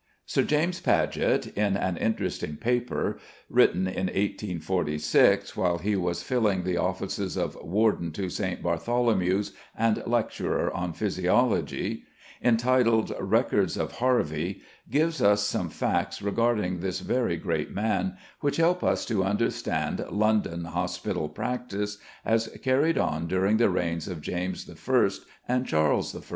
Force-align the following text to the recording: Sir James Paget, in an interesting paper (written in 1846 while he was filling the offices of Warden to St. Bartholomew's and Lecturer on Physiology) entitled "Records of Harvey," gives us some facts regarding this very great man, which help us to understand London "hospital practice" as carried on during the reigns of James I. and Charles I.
Sir 0.25 0.41
James 0.41 0.79
Paget, 0.79 1.55
in 1.55 1.77
an 1.77 1.95
interesting 1.95 2.55
paper 2.57 3.19
(written 3.51 3.85
in 3.85 4.07
1846 4.07 5.55
while 5.55 5.77
he 5.77 5.95
was 5.95 6.23
filling 6.23 6.63
the 6.63 6.75
offices 6.75 7.37
of 7.37 7.55
Warden 7.61 8.11
to 8.13 8.27
St. 8.27 8.63
Bartholomew's 8.63 9.51
and 9.77 10.01
Lecturer 10.07 10.73
on 10.73 10.93
Physiology) 10.93 12.05
entitled 12.43 13.13
"Records 13.19 13.77
of 13.77 13.91
Harvey," 13.91 14.63
gives 14.89 15.21
us 15.21 15.43
some 15.43 15.69
facts 15.69 16.19
regarding 16.19 16.79
this 16.79 17.01
very 17.01 17.37
great 17.37 17.69
man, 17.69 18.17
which 18.39 18.57
help 18.57 18.83
us 18.83 19.05
to 19.05 19.23
understand 19.23 20.03
London 20.09 20.65
"hospital 20.65 21.29
practice" 21.29 21.99
as 22.25 22.47
carried 22.63 22.97
on 22.97 23.27
during 23.27 23.57
the 23.57 23.69
reigns 23.69 24.07
of 24.07 24.21
James 24.21 24.67
I. 24.67 25.09
and 25.47 25.67
Charles 25.67 26.15
I. 26.15 26.21